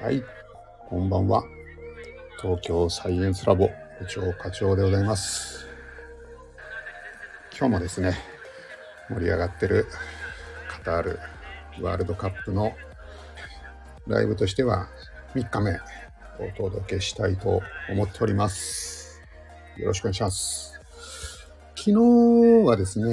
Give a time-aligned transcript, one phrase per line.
[0.00, 0.22] はい、
[0.88, 1.42] こんばんは。
[2.40, 3.68] 東京サイエンスラボ
[3.98, 5.66] 部長課長でございます。
[7.50, 8.14] 今日もですね、
[9.08, 9.88] 盛り上がってる
[10.68, 11.18] カタール
[11.80, 12.76] ワールドカップの
[14.06, 14.86] ライブとしては
[15.34, 15.76] 3日目
[16.38, 17.60] お届けしたいと
[17.90, 19.20] 思っております。
[19.78, 20.80] よろしくお願いします。
[21.74, 21.94] 昨日
[22.64, 23.12] はですね、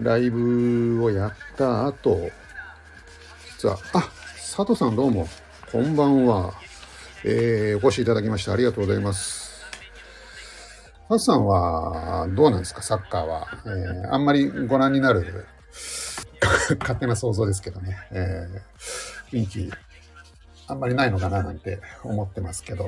[0.00, 2.28] ライブをやった後、
[3.56, 5.28] 実は、あ、佐藤さんどうも、
[5.74, 6.54] こんばんは。
[7.24, 9.60] えー、お越しいただきましてありがとうございます。
[11.08, 13.48] ハさんはどうなんですか、サッカーは。
[13.66, 15.48] えー、あんまりご覧になる
[16.78, 19.72] 勝手な想像ですけどね、えー、雰囲気
[20.68, 21.42] あんまりないのかな？
[21.42, 22.84] なんて思ってますけど、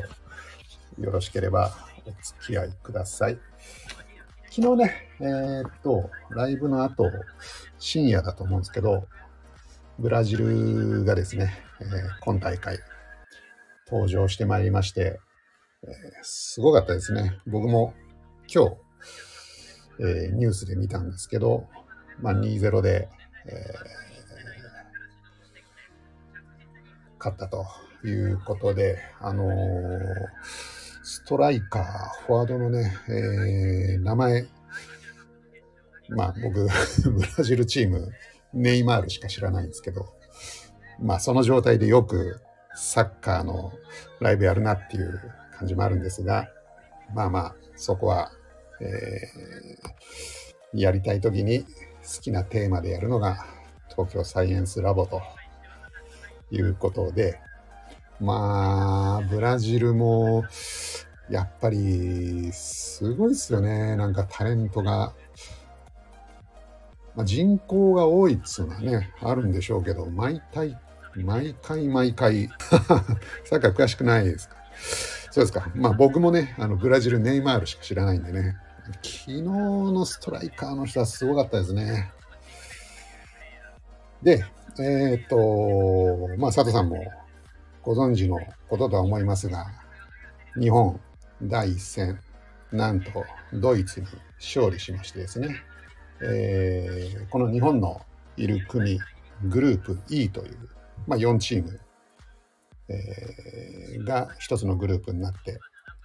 [1.01, 1.73] よろしければ
[2.07, 3.41] お付き合いください。
[4.49, 7.11] 昨日ね、えー、っと、ライブの後、
[7.81, 9.09] 深夜だと思うんですけど、
[9.99, 11.89] ブラジルがですね、えー、
[12.21, 12.79] 今大会
[13.91, 15.21] 登場してまいりまして、
[15.83, 15.91] えー、
[16.23, 17.39] すごかったですね。
[17.47, 17.95] 僕も
[18.53, 18.77] 今日、
[20.01, 21.67] えー、ニュースで見たんですけど、
[22.21, 23.09] まあ、2-0で、
[23.49, 23.97] え
[27.19, 27.67] 勝ったと
[28.05, 29.45] いうことで、あの
[31.03, 34.47] ストライカー、フォワードのね、え名前、
[36.11, 36.67] まあ僕、
[37.11, 38.13] ブラジルチーム、
[38.53, 40.16] ネイマールしか知らないんですけど、
[41.01, 42.41] まあその状態でよく
[42.75, 43.73] サッカーの
[44.21, 45.21] ライブやるなっていう
[45.59, 46.49] 感じもあるんですが、
[47.15, 48.31] まあまあそこは、
[48.81, 53.45] えー、やりたい時に好きなテーマでやるのが
[53.91, 55.23] 東京サイエンスラボと
[56.51, 57.41] いうことで、
[58.21, 60.45] まあ、ブラジルも、
[61.29, 63.97] やっぱり、すごいですよね。
[63.97, 65.13] なんかタレントが
[67.17, 70.79] まあ、人口が多いっつうのはね、あるんでしょうけど、毎回、
[71.17, 72.49] 毎回毎回、
[73.45, 74.57] サッカー詳しくないですか？
[75.31, 75.71] そうですか。
[75.75, 78.57] まあ僕もね、あの、ブラジルネイマールしか知らないんでね、
[79.03, 82.13] 昨日のストライカーの人はすごかったですね。
[84.23, 84.45] で、
[84.79, 87.05] えー、っと、まあ佐藤さんも
[87.83, 89.67] ご存知のこととは思いますが、
[90.59, 91.01] 日本
[91.43, 92.21] 第一戦、
[92.73, 94.07] なんとドイツに
[94.39, 95.57] 勝利しましてですね、
[96.21, 98.01] えー、この日本の
[98.37, 98.99] いる国、
[99.45, 100.69] グループ E という、
[101.07, 101.81] まあ、4チーム、
[102.89, 105.59] えー、が一つのグループになって、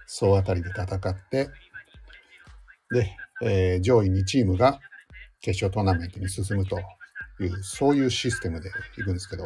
[0.06, 1.48] 総当たりで戦って、
[2.90, 4.80] で、えー、上位2チームが
[5.40, 6.78] 決勝トーナメントに進むと
[7.40, 9.44] いう、そういうシステムでいくんですけど、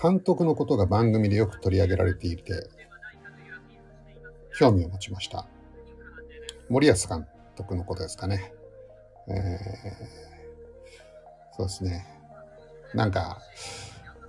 [0.00, 2.68] 監督のことが番組でよく取り上げられていて、
[4.58, 5.46] 興味を持ちました。
[6.68, 8.52] 森保監督のことですかね。
[9.28, 9.36] えー、
[11.56, 12.17] そうですね。
[12.94, 13.38] なんか、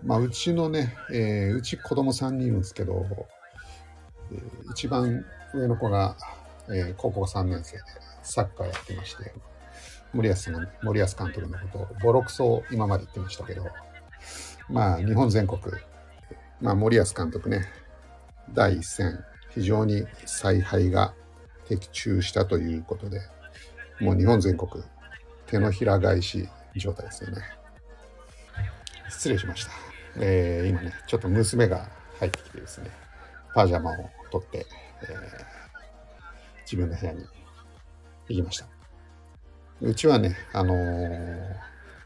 [0.03, 3.05] まあ、うちのね、えー、うち子供3人いるんですけど、
[4.71, 6.15] 一番上の子が、
[6.69, 7.83] えー、高校3年生で
[8.21, 9.33] サッカーやってまして、
[10.13, 13.65] 森保さん森保監督のことをボロクソ今まで言ってましたけど、
[14.69, 15.59] まあ日本全国、
[16.61, 17.67] まあ森保監督ね、
[18.53, 21.13] 第一戦、非常に采配が
[21.67, 23.21] 的中したということで、
[23.99, 24.83] もう日本全国、
[25.47, 27.58] 手のひら返し状態ですよね。
[29.09, 29.71] 失礼しました。
[30.17, 31.89] えー、今ね、ちょっと娘が
[32.19, 32.89] 入ってきてですね、
[33.53, 34.65] パジャマを取って、
[35.03, 35.17] えー、
[36.63, 37.25] 自分の部屋に
[38.27, 38.67] 行きました。
[39.81, 41.55] うちはね、あのー、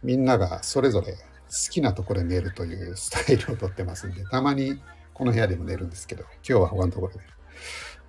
[0.04, 1.18] みんながそれぞれ好
[1.72, 4.82] きなところで寝るというスタイルをとってますんで、たまに
[5.14, 7.20] この部屋でも寝るんですけど、今日は他のところで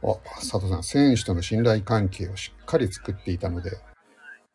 [0.02, 3.70] あ、佐藤さん、選手との信頼関係をしっかり作っていたので、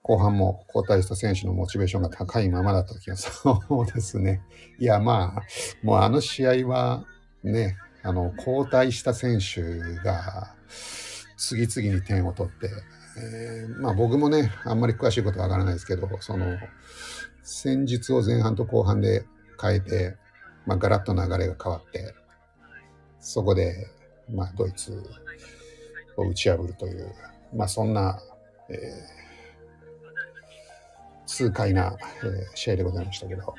[0.01, 4.41] 後半も交代した選手のモチベーションが高いままだった気がそうですね。
[4.79, 5.41] いや、まあ、
[5.83, 7.05] もうあの試合は
[7.43, 9.61] ね、あの、交代した選手
[10.03, 10.55] が
[11.37, 12.69] 次々に点を取って、
[13.17, 16.57] えー、まあ僕もね、あんまり詳しいことはわからないですけど、その、
[17.43, 19.25] 戦術を前半と後半で
[19.61, 20.17] 変えて、
[20.65, 22.13] まあガラッと流れが変わって、
[23.19, 23.87] そこで、
[24.31, 25.03] まあドイツ
[26.15, 27.11] を打ち破るという、
[27.53, 28.19] まあそんな、
[28.69, 29.18] えー、
[31.29, 33.53] 痛快な、えー、試合でございましたけど。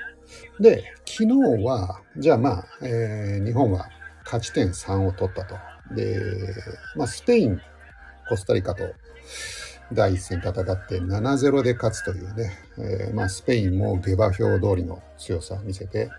[0.59, 3.89] で、昨日は、じゃあまあ、えー、日本は
[4.25, 5.55] 勝ち点3を取ったと。
[5.95, 6.19] で、
[6.97, 7.61] まあスペイン、
[8.29, 8.83] コスタリカと
[9.93, 16.11] 第一戦戦って7-0で勝つというね、えー、まあスペインも下馬評通りの強さを見せて、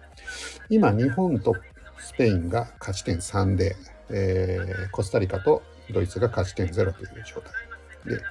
[0.69, 1.56] 今日本と
[1.98, 3.75] スペインが勝ち点3で、
[4.09, 5.63] えー、コスタリカと
[5.94, 8.18] ドイツが勝ち点0という状態。
[8.18, 8.24] で、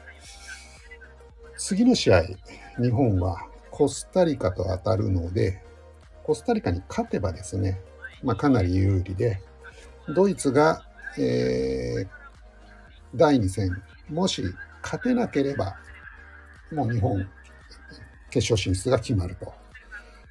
[1.60, 2.22] 次の試合、
[2.80, 5.62] 日本はコスタリカと当たるので、
[6.24, 7.82] コスタリカに勝てばですね、
[8.22, 9.42] まあ、かなり有利で、
[10.14, 10.82] ドイツが、
[11.18, 12.08] えー、
[13.14, 14.42] 第2戦、もし
[14.82, 15.76] 勝てなければ、
[16.72, 17.28] もう日本、
[18.30, 19.52] 決勝進出が決まると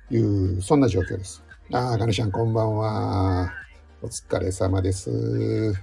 [0.10, 1.44] いう、そんな状況です。
[1.72, 3.54] ああ、ガネシャンこんばんは。
[4.02, 5.76] お疲れ様です。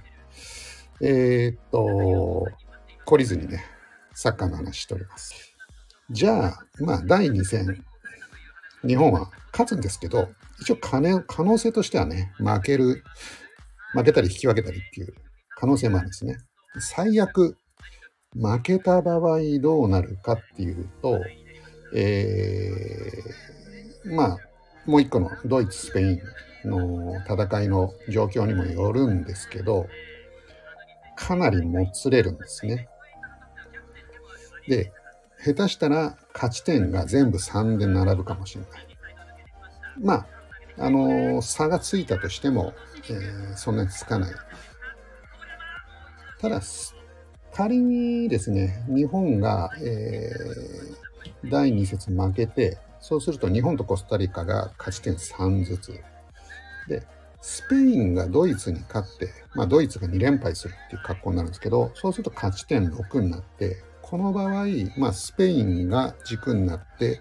[0.99, 2.49] えー、っと、
[3.05, 3.76] 懲りずにね、
[4.17, 5.55] サッカーの話しております。
[6.09, 7.85] じゃあ、まあ、第2戦、
[8.83, 10.29] 日本は勝つんですけど、
[10.59, 10.99] 一応可
[11.43, 13.03] 能性としてはね、負ける、
[13.93, 15.13] 負けたり引き分けたりっていう
[15.55, 16.37] 可能性もあるんですね。
[16.79, 17.57] 最悪、
[18.35, 21.21] 負けた場合どうなるかっていうと、
[21.93, 24.37] えー、まあ、
[24.87, 26.13] もう一個のドイツ、スペイ
[26.65, 29.87] ンの戦いの状況にもよるんですけど、
[31.15, 32.89] かなりもつれるんですね。
[34.67, 34.91] で、
[35.43, 38.87] 下手したら勝ち点が全部3で並ぶかもしれない。
[39.99, 40.27] まあ、
[40.79, 42.73] あのー、差がついたとしても、
[43.09, 44.33] えー、そんなにつかない。
[46.39, 46.61] ただ、
[47.53, 55.99] 仮にですね、日本が、えー、第2節負けて、そうすると日本とコスタリカが勝ち点3ずつ。
[56.87, 57.03] で、
[57.41, 67.19] スペインがドイツに勝って、まあ、ドイツが2連敗するっていう格好になるんですけど、そうすると勝ち点6になって、この場合、まあ、スペインが軸になって、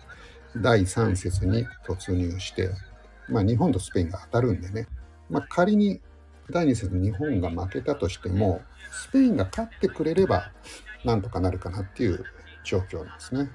[0.56, 2.71] 第3節に突入して、
[3.29, 4.87] まあ、日本とスペインが当たるんでね、
[5.29, 6.00] まあ、仮に
[6.49, 8.62] 第2節日本が負けたとしても、
[8.93, 10.53] スペインが勝ってくれれば、
[11.05, 12.25] なんとかなるかなっていう
[12.62, 13.50] 状況なんですね。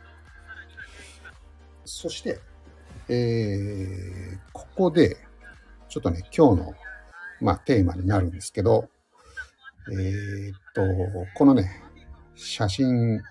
[1.85, 2.41] そして、
[3.07, 5.15] えー、ここで、
[5.87, 6.73] ちょっとね、今日の、
[7.39, 8.89] まあ、テーマになるんですけど、
[9.89, 10.83] えー、っと、
[11.33, 11.81] このね、
[12.43, 13.21] 写真、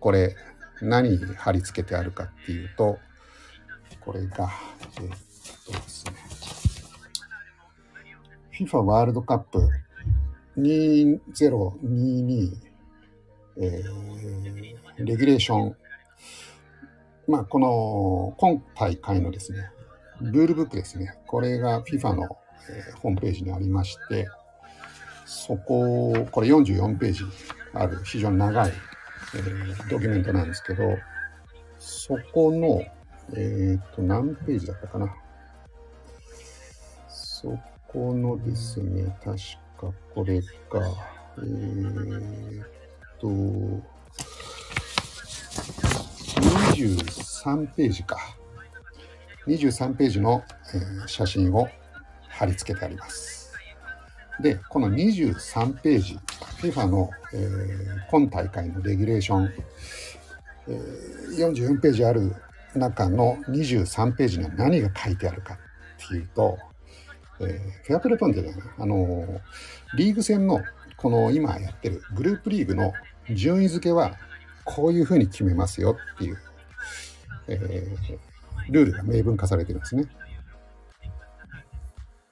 [0.00, 0.34] これ、
[0.80, 2.98] 何貼り付けてあるかっていうと、
[4.00, 4.50] これが、
[5.00, 5.08] え、っ
[5.66, 6.12] とですね、
[8.58, 9.68] FIFA ワールドカップ
[10.56, 12.56] 2022、
[13.58, 15.76] えー、レギュレーション、
[17.28, 19.70] まあ、この今大会のですね、
[20.22, 22.38] ルールブックですね、これが FIFA の、
[22.70, 24.26] えー、ホームページにありまして、
[25.26, 27.24] そこ、これ44ページ。
[27.74, 28.72] ある非常に長い、
[29.34, 30.98] えー、ドキュメントなんですけど、
[31.78, 32.82] そこの、
[33.34, 35.14] えっ、と、何ページだったかな。
[37.08, 37.58] そ
[37.88, 39.36] このですね、確
[39.78, 40.46] かこれが、
[41.38, 42.68] えー、っ
[43.18, 43.28] と、
[46.76, 48.16] 23ページか。
[49.46, 51.68] 23ページの、えー、写真を
[52.28, 53.31] 貼り付けてあります。
[54.40, 56.18] で、この23ページ、
[56.60, 59.52] FIFA の、えー、今大会のレギュレーション、
[60.68, 62.34] えー、44ページある
[62.74, 66.58] 中の23ページには何が書いてあるかっていうと、
[67.40, 69.40] えー、フェアプレポイントじゃないあの
[69.96, 70.60] リーグ戦の
[70.96, 72.92] この今やってるグループリーグの
[73.30, 74.16] 順位付けは
[74.64, 76.38] こういうふうに決めますよっていう、
[77.48, 80.06] えー、ルールが明文化されてるんですね。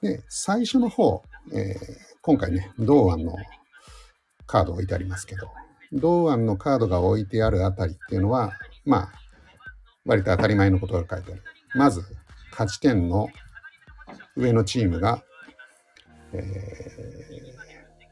[0.01, 1.21] で、最初の方、
[1.53, 1.77] えー、
[2.21, 3.35] 今回ね、同案の
[4.45, 5.49] カード置いてありますけど、
[5.93, 8.53] 同案のカードが置いてあるあたりっていうのは、
[8.85, 9.11] まあ、
[10.05, 11.43] 割と当たり前のことが書いてある。
[11.75, 12.03] まず、
[12.51, 13.29] 勝ち点の
[14.35, 15.23] 上のチームが、
[16.33, 16.37] え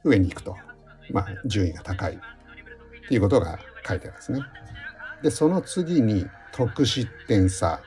[0.03, 0.55] ー、上に行くと、
[1.11, 2.17] まあ、順位が高いっ
[3.07, 4.41] ていうことが書いてあるんですね。
[5.23, 7.81] で、その次に得失点差。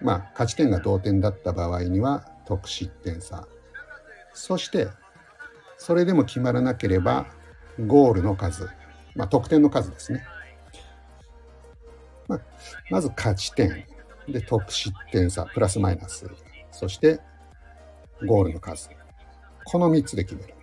[0.00, 3.46] まあ、勝ち点が同点だった場合には得失点差。
[4.38, 4.88] そして、
[5.78, 7.26] それでも決まらなければ、
[7.86, 8.70] ゴールの数。
[9.16, 10.24] まあ、得点の数ですね。
[12.28, 12.40] まあ、
[12.88, 13.84] まず勝ち点。
[14.28, 16.30] で、得失点差、プラスマイナス。
[16.70, 17.20] そして、
[18.26, 18.90] ゴールの数。
[19.64, 20.54] この3つで決める。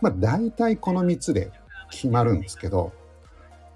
[0.00, 1.52] まあ大体この3つで
[1.90, 2.92] 決まるんですけど、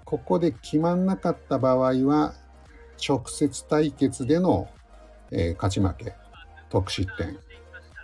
[0.03, 2.33] ここで決まんなかった場合は、
[3.07, 4.67] 直接対決での、
[5.31, 6.15] えー、勝ち負け、
[6.69, 7.39] 得失点、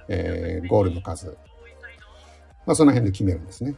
[0.07, 1.37] えー、ゴールの数、
[2.65, 3.75] まあ、その辺で決めるんですね。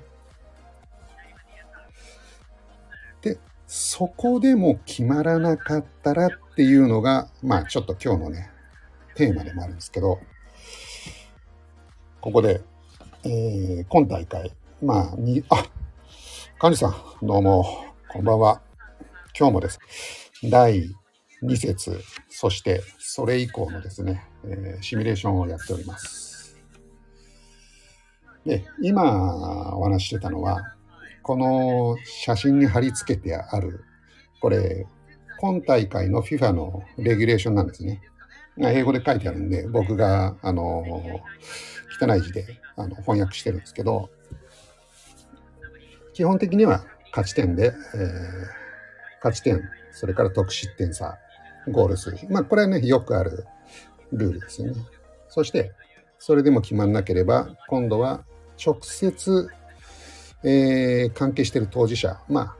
[3.21, 8.49] で、そこでも決まらなかったらっていうのが、まあちょっと今日のね、
[9.15, 10.19] テーマでもあるんですけど、
[12.21, 12.61] ここで、
[13.23, 15.65] えー、今大会、まあ、に、あ、
[16.59, 18.61] 管理さん、どうも、こんばんは。
[19.37, 19.79] 今日もです。
[20.43, 20.95] 第
[21.43, 26.57] 2節、そしてそれ以降のですね、えー、シミュレーションをやっております。
[28.45, 30.61] で、今お話ししてたのは、
[31.21, 33.83] この写真に貼り付けてある、
[34.39, 34.87] これ、
[35.39, 38.01] 今大会の FIFA のレギュレーションなんですね。
[38.57, 40.83] 英語で書いてあるんで、僕が、あの、
[42.01, 44.09] 汚い字であの翻訳してるんですけど、
[46.13, 48.11] 基本的には勝ち点で、えー、
[49.17, 51.17] 勝ち点、それから得失点差、
[51.69, 52.15] ゴール数。
[52.29, 53.45] まあ、これはね、よくある
[54.11, 54.81] ルールですよね。
[55.27, 55.71] そして、
[56.19, 58.23] それでも決まんなければ、今度は
[58.63, 59.49] 直接、
[60.43, 62.57] えー、関係している当事者、まあ、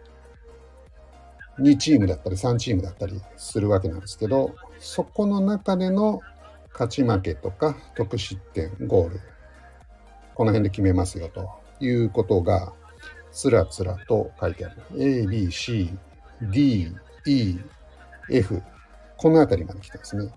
[1.62, 6.22] 2チームだったり3チームだったりするわけなんですけど、そこの中での
[6.72, 9.22] 勝ち負けとか得失点、ゴール、
[10.36, 11.50] この辺で決めますよと
[11.80, 12.74] いうことが、
[13.32, 14.82] つらつらと書いてある。
[14.98, 15.92] A, B, C,
[16.42, 16.92] D,
[17.26, 17.58] E,
[18.30, 18.62] F。
[19.18, 20.32] この辺りまで来てますね。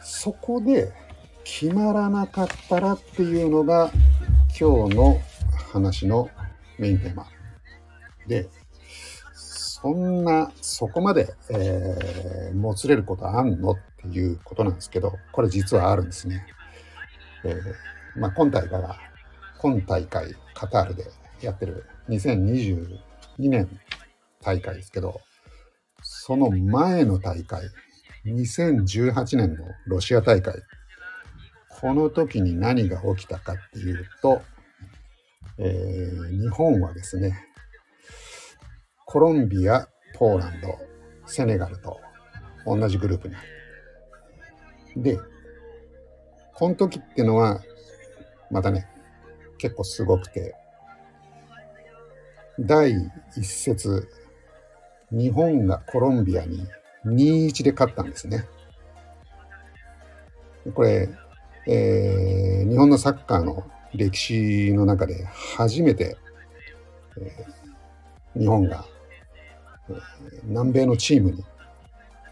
[0.00, 0.92] そこで
[1.44, 3.90] 決まらなかったらっていうのが
[4.58, 5.20] 今日の
[5.72, 6.28] 話の
[6.78, 7.26] メインテーマ。
[8.26, 8.48] で、
[9.34, 16.46] そんな、そこまで、えー、もつれることあんのっていうことなんですけど、これ実はあるんですね。
[17.44, 18.96] えー、まあ、今大会は、
[19.58, 21.06] 今大会、カタールで
[21.40, 22.98] やってる2022
[23.38, 23.68] 年
[24.40, 25.20] 大会ですけど、
[26.02, 27.62] その前の大会、
[28.26, 30.54] 2018年のロシア大会、
[31.68, 34.42] この時に何が起きたかっていうと、
[35.58, 37.46] えー、日本はですね、
[39.04, 40.78] コロンビア、ポーランド、
[41.26, 42.00] セネガルと
[42.66, 43.34] 同じグループに。
[45.02, 45.18] で、
[46.54, 47.60] この時ってのは、
[48.50, 48.86] またね、
[49.58, 50.54] 結構すごくて、
[52.60, 52.92] 第
[53.36, 54.08] 一節、
[55.12, 56.66] 日本がコロンビアに
[57.06, 58.46] 2-1で勝ったんですね。
[60.74, 61.08] これ、
[61.66, 63.64] えー、日本のサッカーの
[63.94, 66.16] 歴史の中で初めて、
[67.20, 68.86] えー、日本が
[70.44, 71.44] 南米のチームに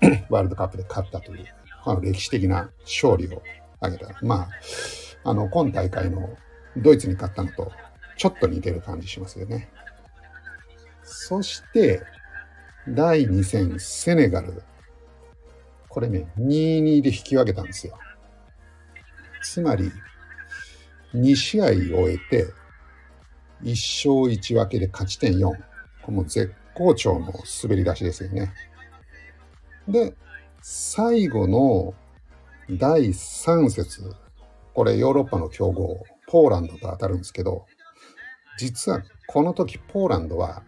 [0.30, 1.46] ワールドカップで勝ったという、
[1.84, 3.42] あの歴史的な勝利を
[3.80, 4.14] 挙げた。
[4.22, 4.48] ま
[5.24, 6.30] あ、あの、今大会の
[6.76, 7.72] ドイツに勝ったのと
[8.16, 9.68] ちょっと似てる感じしますよね。
[11.02, 12.02] そして、
[12.88, 14.62] 第2戦、セネガル。
[15.88, 17.98] これね、2-2で引き分けたんですよ。
[19.42, 19.90] つまり、
[21.14, 21.74] 2試合終
[22.08, 22.46] えて、
[23.62, 25.50] 1勝1分けで勝ち点4。
[25.50, 25.56] こ
[26.08, 27.32] れも絶好調の
[27.62, 28.52] 滑り出しですよね。
[29.86, 30.14] で、
[30.62, 31.94] 最後の
[32.70, 34.14] 第3節、
[34.72, 37.66] これヨーロッパの強豪、ポーランドと当たるんですけど、
[38.56, 40.62] 実はこの時ポーランドは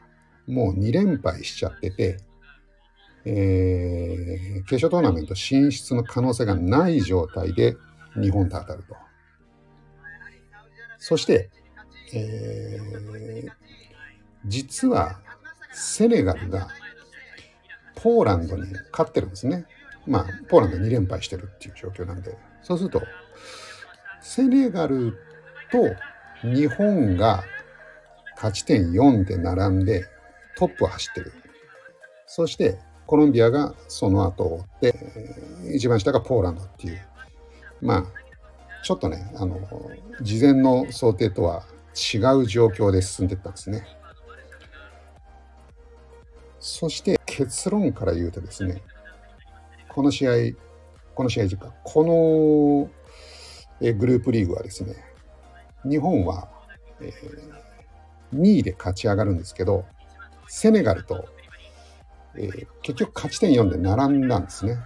[0.46, 2.18] もう2連敗しちゃってて、
[3.24, 7.76] えー、決勝トーナメント進出の可能性がない状態で
[8.20, 8.96] 日本と当たると。
[10.98, 11.50] そして、
[12.14, 13.50] えー、
[14.46, 15.20] 実は
[15.72, 16.68] セネガルが
[17.94, 19.66] ポーランドに勝ってるんですね。
[20.06, 23.02] まあ、ポーランド2連敗してるっていう状況なんで、そうすると、
[24.20, 25.16] セネガル
[25.70, 25.94] と
[26.42, 27.44] 日本が
[28.34, 30.04] 勝ち点4で並んで
[30.56, 31.32] トップを走ってる。
[32.26, 34.94] そして、コロンビアがその後を追って、
[35.74, 37.06] 一番下がポーランドっていう。
[37.80, 38.04] まあ、
[38.82, 39.58] ちょっとね、あの、
[40.20, 43.86] 事前の想定とは違う状況で進んでったんですね。
[46.58, 48.82] そして結論から言うとですね、
[49.88, 50.32] この試合、
[51.14, 52.90] この試合時間、こ
[53.80, 54.94] のグループリーグはですね、
[55.84, 56.48] 日本は、
[57.00, 59.84] えー、2位で勝ち上がるんですけど、
[60.54, 61.24] セネガルと、
[62.36, 64.76] えー、結局勝ち点4で並んだんですね。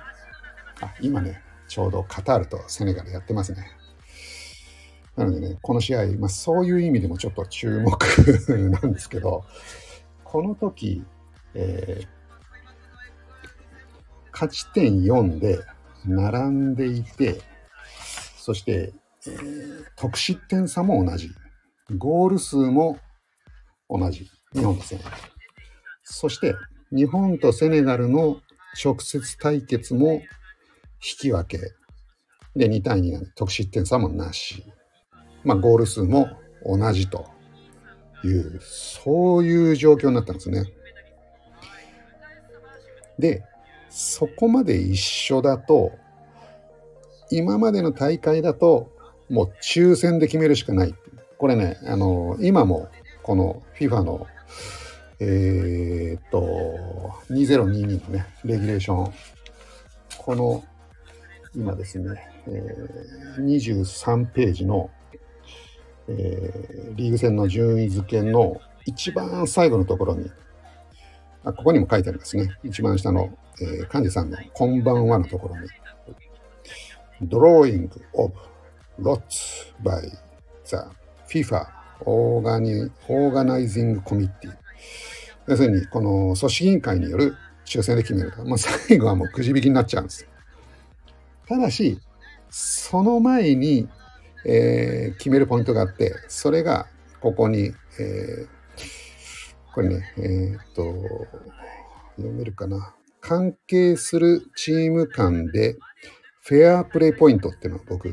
[0.80, 3.66] あ、今ね、ちょうどカタールとセネガルやってますね。
[5.16, 7.98] なのでね、この試合、まあ、そういう意味でもちょっと注目
[8.70, 9.44] なんですけど、
[10.22, 11.02] この時、
[11.54, 12.06] えー、
[14.32, 15.58] 勝ち点4で
[16.04, 17.40] 並んでいて、
[18.36, 18.94] そして、
[19.26, 21.32] えー、得失点差も同じ。
[21.98, 23.00] ゴール数も
[23.90, 24.30] 同じ。
[24.54, 25.35] 日本とセネガル。
[26.08, 26.54] そして、
[26.92, 28.40] 日本とセネガルの
[28.82, 30.20] 直接対決も引
[31.18, 31.72] き分け。
[32.54, 34.64] で、2対2なんで得失点差もなし。
[35.42, 36.28] まあ、ゴール数も
[36.64, 37.26] 同じと
[38.24, 40.64] いう、そういう状況になったんですね。
[43.18, 43.42] で、
[43.90, 45.92] そこまで一緒だと、
[47.30, 48.92] 今までの大会だと、
[49.28, 50.94] もう抽選で決めるしかない。
[51.36, 52.88] これね、あの、今も
[53.24, 54.26] この FIFA の、
[55.18, 59.12] えー、っと、2022のね、レギュレーション、
[60.18, 60.62] この、
[61.54, 64.90] 今ですね、えー、23ページの、
[66.08, 70.30] えー、リーグ戦の順位付けの一番最後のところに、
[71.44, 72.54] あここにも書いてありますね。
[72.62, 73.30] 一番下の、
[73.62, 75.66] えー、幹事さんのこんばんはのところに、
[77.22, 78.34] Drawing of
[79.00, 80.02] Lots by
[80.66, 80.76] the
[81.26, 81.66] FIFA
[82.04, 84.65] Organizing Committee
[85.46, 88.44] 要するに、この組織委員会による抽選で決めると。
[88.44, 90.28] まあ、最後はもうくじ引きになっちゃうんです。
[91.48, 92.00] ただし、
[92.50, 93.88] その前に、
[94.44, 96.86] えー、決めるポイントがあって、それが、
[97.20, 98.48] ここに、えー、
[99.74, 100.94] これね、えー、っと、
[102.16, 102.94] 読めるかな。
[103.20, 105.76] 関係するチーム間で、
[106.42, 108.08] フェアプレイポイントっていうのを僕、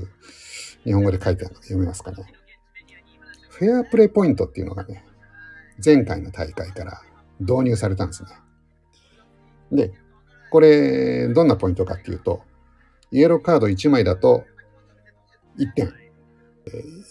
[0.84, 2.26] 日本語で書いてあるの読めますかね。
[3.50, 5.06] フェアプレイポイントっていうのがね、
[5.84, 7.02] 前回の大会から
[7.40, 8.30] 導入されたんですね。
[9.72, 9.94] で、
[10.52, 12.44] これ、どんなポイントかっていうと、
[13.12, 14.44] イエローカード1枚だと
[15.58, 15.94] 1点。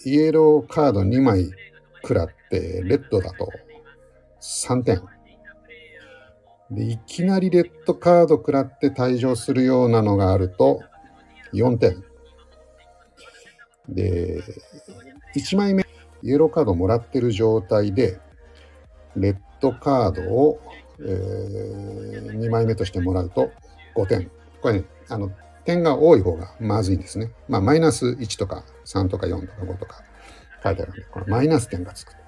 [0.05, 1.49] イエローカード2枚
[2.01, 3.49] 食らって、レッドだと
[4.41, 5.01] 3点。
[6.71, 10.81] で、いきなりレッドカード食らって退場するようなのがあると
[11.53, 12.03] 4点。
[13.89, 14.41] で、
[15.35, 15.85] 1枚目、
[16.21, 18.19] イエローカードもらってる状態で、
[19.15, 20.59] レッドカードを、
[20.99, 23.51] えー、2枚目としてもらうと
[23.95, 24.31] 5点。
[24.61, 25.31] これね、あの、
[25.65, 27.31] 点が多い方がまずいんですね。
[27.47, 30.03] まあ、マイナス1とか3とか4とか5とか
[30.63, 32.23] 書いてあるんで、これマイナス点がつくと。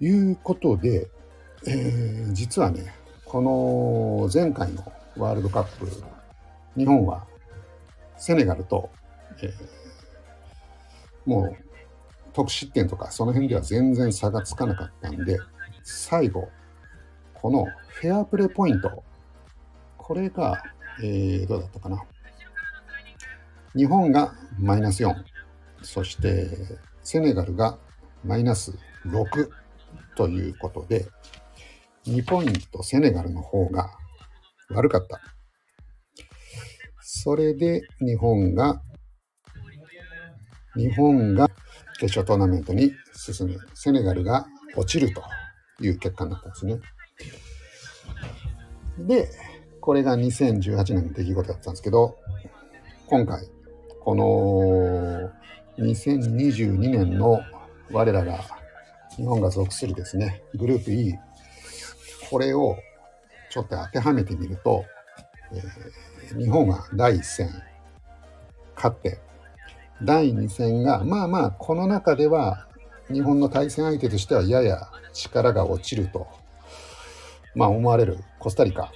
[0.00, 1.08] いうことで、
[1.66, 2.94] えー、実はね、
[3.24, 4.84] この前回の
[5.16, 5.88] ワールドカップ、
[6.76, 7.26] 日本は
[8.16, 8.90] セネガルと、
[9.42, 9.52] えー、
[11.24, 11.56] もう
[12.32, 15.38] 得失点とかその辺では全然差がつかなかったんで、
[15.82, 16.48] 最後、
[17.34, 19.02] このフェアプレーポイント、
[19.96, 20.62] これが、
[21.02, 22.02] えー、どうだったかな。
[23.74, 25.14] 日本がマイナス4、
[25.82, 26.48] そして
[27.02, 27.78] セネガルが
[28.24, 29.48] マイナス6
[30.16, 31.06] ということで、
[32.06, 33.90] 2ポイントセネガルの方が
[34.70, 35.20] 悪かった。
[37.00, 38.82] それで日本が、
[40.76, 41.48] 日本が
[42.02, 43.60] 決勝トーナメントに進む。
[43.74, 45.22] セネガルが落ちると
[45.80, 46.80] いう結果になったんですね。
[48.98, 49.28] で、
[49.80, 52.18] これが2018年の出来事だったんですけど、
[53.06, 53.48] 今回、
[54.00, 55.30] この
[55.78, 57.40] 2022年の
[57.92, 58.40] 我らが
[59.16, 61.14] 日本が属するですね、グループ E、
[62.28, 62.78] これを
[63.48, 64.84] ちょっと当てはめてみると、
[65.52, 67.48] えー、日本は第1戦
[68.74, 69.20] 勝って、
[70.04, 72.66] 第2戦が、まあまあ、この中では、
[73.10, 76.28] 日本の対戦相手としてはやや力が落ちると、
[77.54, 78.92] まあ思われるコスタリカ。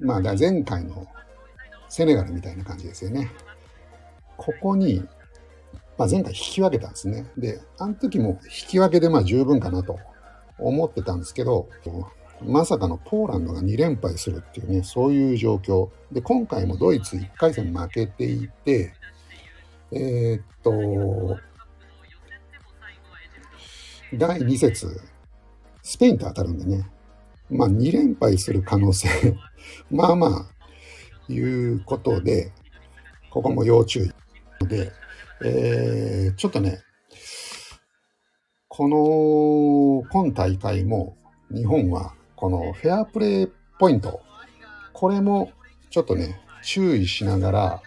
[0.00, 1.06] まあ、前回の
[1.88, 3.30] セネガルみたいな感じですよね。
[4.36, 5.04] ここに、
[5.98, 7.26] まあ、前回引き分けたんですね。
[7.36, 9.98] で、あの時も引き分けでまあ十分かなと
[10.58, 11.68] 思ってたんですけど、
[12.44, 15.90] まさかのポーランドが2連敗するっていうね、そういう状況。
[16.10, 18.94] で、今回もドイツ1回戦負けていて、
[19.94, 21.38] えー、っと、
[24.14, 25.00] 第2節、
[25.82, 26.88] スペインと当たるんでね、
[27.50, 29.08] まあ2連敗する可能性。
[29.90, 32.52] まあまあ、いうことで、
[33.30, 34.66] ここも要注意。
[34.66, 34.92] で、
[35.44, 36.80] えー、ちょっとね、
[38.68, 41.18] この、今大会も
[41.50, 44.22] 日本はこのフェアプレーポイント、
[44.94, 45.52] これも
[45.90, 47.82] ちょっとね、注意しながら、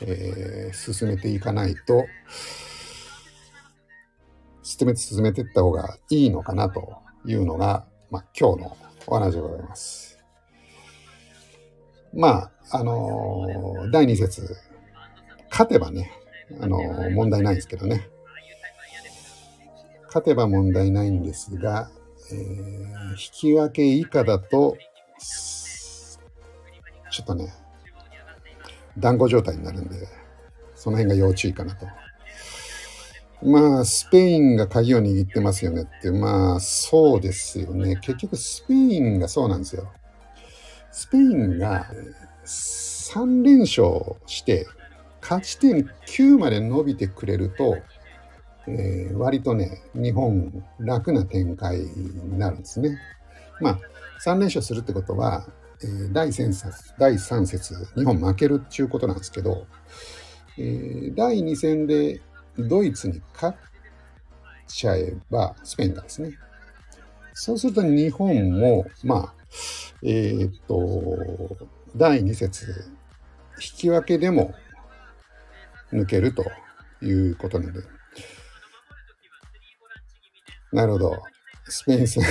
[0.00, 2.06] えー、進めていかないと、
[4.62, 10.18] 進めて進めていった方がいいのかなというのが、まあ、今日のお話でございます。
[12.14, 14.56] まあ、あのー、第2節、
[15.50, 16.12] 勝てばね、
[16.60, 18.08] あのー、問題ないんですけどね。
[20.06, 21.90] 勝てば問題ないんですが、
[22.32, 24.76] えー、引き分け以下だと、
[27.10, 27.52] ちょっとね、
[28.96, 30.08] 団子状態になるんで、
[30.74, 31.86] その辺が要注意かなと。
[33.42, 37.96] まあ、スペインが鍵を握ってますよねって、まあ、そうですよね。
[37.96, 39.92] 結局、スペインがそうなんですよ。
[40.90, 41.86] スペインが
[42.44, 44.66] 3連勝して、
[45.20, 47.78] 勝ち点9まで伸びてくれると、
[48.66, 52.98] えー、割とね、日本楽な展開になるんですね。
[53.60, 53.78] まあ、
[54.24, 55.46] 3連勝するってことは、
[55.82, 59.66] えー、第3節、第3節、日本負けるっていうことなんですけど、
[60.58, 62.20] えー、第2戦で
[62.58, 63.58] ドイツに勝っ
[64.66, 66.36] ちゃえば、スペインがですね。
[67.34, 69.34] そうすると日本も、まあ、
[70.02, 72.66] えー、っと、第2節、
[73.60, 74.54] 引き分けでも
[75.92, 76.44] 抜けると
[77.02, 77.80] いうことなので、
[80.72, 81.22] なるほど。
[81.68, 82.24] スペイン戦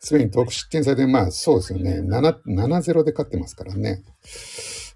[0.00, 2.00] スペイン得失点差で、まあそうですよね。
[2.00, 4.02] 7、7-0で勝ってますからね。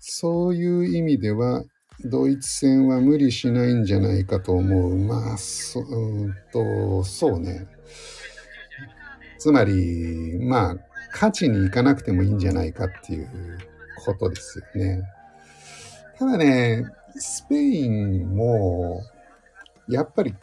[0.01, 1.63] そういう意味では、
[2.05, 4.97] ドイツ戦は無理しないんじゃないかと思う。
[4.97, 7.67] まあ、そ、うんと、そうね。
[9.39, 10.77] つまり、まあ、
[11.13, 13.29] 勝ちに行かなくてもいいんじゃないかっていう
[14.05, 15.03] ことですよね。
[16.19, 16.85] ただね、
[17.17, 19.03] スペインも、
[19.89, 20.35] やっぱり、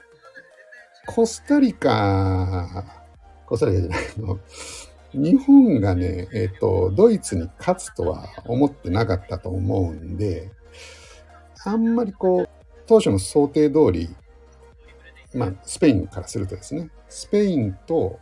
[1.08, 3.01] コスタリカ、
[3.52, 4.40] コスタリカじゃないの、
[5.12, 10.50] 日本がね、えっ、ー、と、ドイツに勝つとは思ってなかったと思うんで、
[11.66, 12.50] あんまりこう、
[12.88, 14.16] 当初の想定通り、
[15.34, 18.22] まあ、スペインからするとですね、スペインと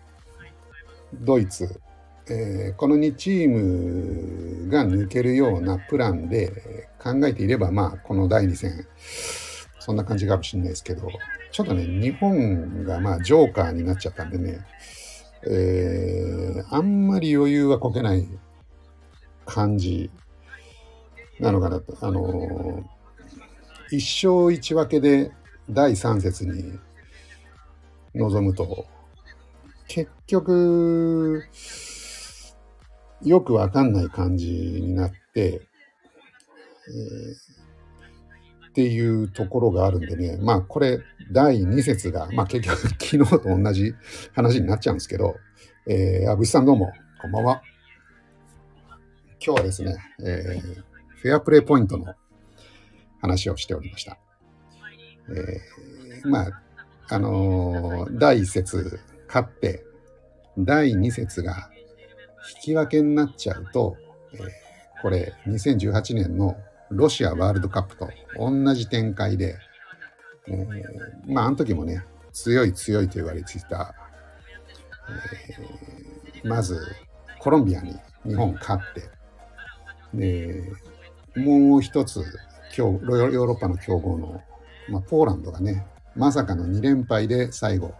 [1.13, 1.79] ドイツ、
[2.27, 8.87] えー、この2チームが抜けるようなプランで考えていれば、まあ、この第2戦、
[9.79, 11.07] そんな感じかもしれないですけど、
[11.51, 14.65] ちょっとね、日本がまあ、ジョーカーになっちゃったんでね、
[15.47, 18.27] えー、あんまり余裕はこけない
[19.45, 20.11] 感じ
[21.39, 21.97] なのかなと。
[22.01, 25.31] あのー、一勝一分けで
[25.69, 26.77] 第3節に
[28.13, 28.85] 臨むと、
[29.87, 31.43] 結局、
[33.23, 37.48] よくわかんない感じになって、えー、
[38.79, 41.01] っていうところがあるんでね、まあこれ
[41.33, 43.93] 第2節が、まあ結局 昨日と同じ
[44.33, 45.35] 話になっちゃうんですけど、
[45.85, 47.61] えー、あぶしさんどうも、こんばんは。
[49.45, 50.83] 今日はですね、えー、
[51.21, 52.13] フェアプレイポイントの
[53.19, 54.17] 話をしておりました。
[55.29, 56.63] えー、まあ、
[57.09, 59.83] あのー、第1節勝って、
[60.57, 61.69] 第2節が
[62.55, 63.97] 引き分けになっちゃうと、
[64.33, 64.41] えー、
[65.01, 66.55] これ2018年の
[66.91, 69.57] ロシアワールドカップと同じ展開で、
[70.47, 73.93] えー、まああの時もね強い強いと言われていた、
[76.35, 76.79] えー、まず
[77.39, 79.09] コロンビアに日本勝って
[80.13, 80.63] で
[81.35, 82.23] もう一つ
[82.75, 84.41] 今日ヨーロッパの強豪の、
[84.89, 87.93] まあ、ポーランドがねまさかの2連敗で最後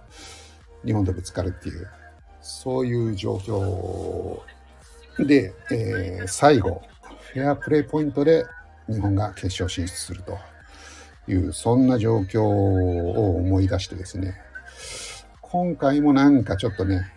[0.86, 1.88] 日本とぶつかるっていう
[2.42, 4.40] そういう状況
[5.26, 6.82] で、えー、最後、
[7.34, 8.46] フェアプレーポイントで
[8.90, 10.38] 日本が決勝進出すると
[11.28, 14.36] いう、そんな状況を思い出してですね、
[15.42, 17.12] 今回もなんかちょっとね、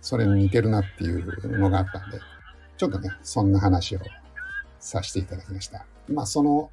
[0.00, 2.18] それに似てるなっていうのがあったんで、
[2.76, 4.00] ちょっとね、そんな話を
[4.78, 5.86] させていただきました。
[6.08, 6.70] まあ、その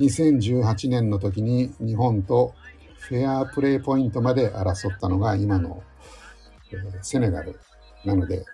[0.00, 2.54] 2018年の時に日本と
[2.98, 5.82] フェアプレーポイントまで争ったのが今の
[6.72, 7.58] え、セネガル
[8.04, 8.44] なので、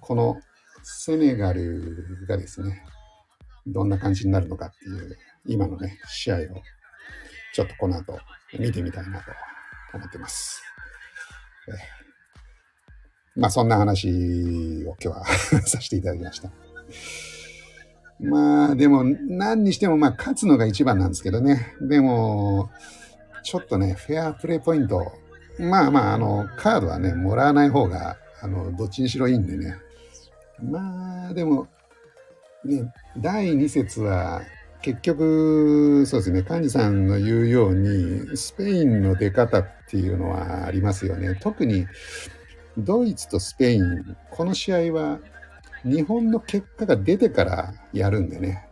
[0.00, 0.40] この
[0.82, 2.84] セネガルがですね、
[3.66, 6.38] どんな感じになるのかっていう、今のね、試合を
[7.54, 8.18] ちょっとこの後
[8.58, 9.32] 見てみたいなと
[9.94, 10.62] 思ってます。
[11.68, 14.08] え、まあそんな話
[14.86, 15.24] を今日は
[15.66, 16.50] させていただきました。
[18.20, 21.74] まあでも何にしてもまあ勝つのが一番なんですけどね。
[21.80, 22.70] でも、
[23.42, 25.12] ちょっとね、フェアプレイポイント
[25.58, 29.76] まあまあ、あの、カードはね、もらわない方が、あの、どっちにしろいいんでね。
[30.62, 31.68] まあ、でも、
[32.64, 34.42] ね、第2節は、
[34.82, 41.36] 結局、そうですね、幹事さんの言うように、スペインの出方っていうのはありますよね。
[41.40, 41.86] 特に、
[42.78, 45.18] ドイツとスペイン、この試合は、
[45.84, 48.68] 日本の結果が出てからやるんでね。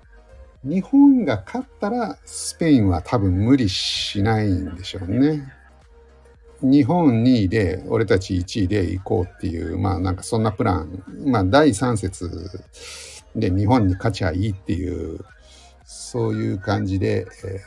[0.62, 5.52] 日本が勝ったら、スペインは多分無理しないんでしょうね。
[6.62, 12.28] 日本2位で俺たち1位で行こうっていうまあなんかそんなプランまあ第3節
[13.36, 15.24] で日本に勝ちゃいいっていう
[15.84, 17.60] そういう感じで、え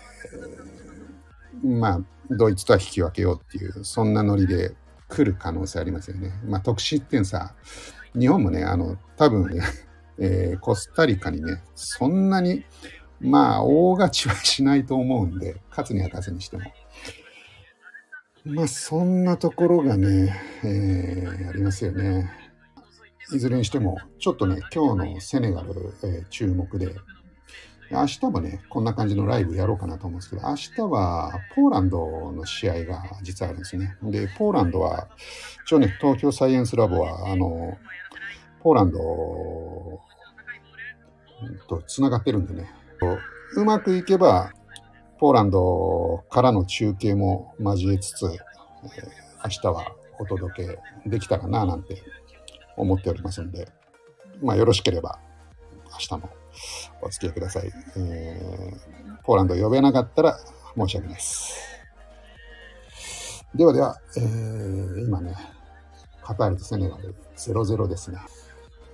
[1.65, 1.99] ー、まあ
[2.29, 4.73] ドイツとは引き分けようっていうそんなノリで
[5.09, 6.31] 来る可能性ありますよね。
[6.45, 7.53] まあ得失点差
[8.17, 9.61] 日本もねあの多分ね、
[10.19, 12.65] えー、コスタリカにねそんなに
[13.19, 16.63] まあ大勝ちはしないと思うんで勝つには勝つにしても。
[18.45, 22.42] まあそんなところがね、えー、ありますよね。
[23.37, 26.95] いずれにしても、ちょっとね、今日のセネガル、えー、注目で、
[27.91, 33.97] 明日もね、こんな感じのライブやろうかなと思うんですけど、明日はポーランドの試合が実はあるんですね。
[34.03, 35.09] で、ポーランドは、
[35.65, 37.77] 一応ね、東京サイエンスラボは、あの、
[38.61, 38.99] ポーランド
[41.67, 42.71] と繋がってるんでね、
[43.55, 44.51] うまくいけば、
[45.19, 48.39] ポーランドからの中継も交えつつ、えー、
[49.43, 49.85] 明日は
[50.19, 52.01] お届けできたらななんて
[52.77, 53.67] 思っておりますんで、
[54.41, 55.19] まあよろしければ
[55.91, 56.29] 明日も
[57.01, 57.71] お付き合いください。
[57.97, 60.37] えー、ポーランド呼べなかったら
[60.75, 61.73] 申し訳ないです。
[63.55, 65.35] ではでは、えー、今ね、
[66.23, 68.17] カタールとセネガル0-0ですね。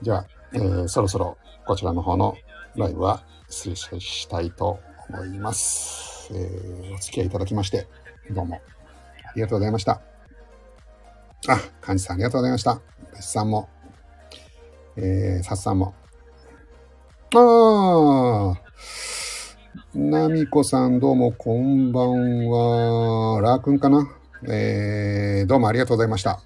[0.02, 2.36] じゃあ、えー、そろそろこちらの方の
[2.76, 6.30] ライブは失礼したいと思います。
[6.34, 7.88] えー、お付き合いいただきまして、
[8.32, 8.62] どうも
[9.26, 10.02] ありがとうございました。
[11.48, 12.82] あ、幹事さんありがとうございました。
[13.16, 13.70] 別さんも、
[14.96, 15.94] えー、さっさんも。
[17.36, 23.42] ああ、なみこさんどうもこんばんは。
[23.42, 24.08] ラーくんかな？
[24.48, 26.42] えー、どうもありがとうございました。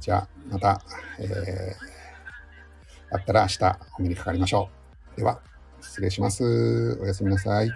[0.00, 0.80] じゃあ、また、
[1.18, 4.70] えー、あったら明日お目にかかりましょ
[5.14, 5.18] う。
[5.18, 5.40] では、
[5.80, 6.98] 失礼します。
[7.02, 7.70] おやすみなさい。